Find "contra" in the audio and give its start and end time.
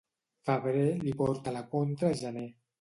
1.77-2.13